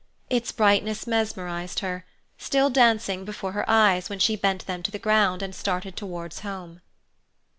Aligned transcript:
Its 0.31 0.51
brightness 0.51 1.05
mesmerized 1.05 1.81
her, 1.81 2.07
still 2.39 2.71
dancing 2.71 3.23
before 3.23 3.51
her 3.51 3.63
eyes 3.69 4.09
when 4.09 4.17
she 4.17 4.35
bent 4.35 4.65
them 4.65 4.81
to 4.81 4.89
the 4.89 4.97
ground 4.97 5.43
and 5.43 5.53
started 5.53 5.95
towards 5.95 6.39
home. 6.39 6.81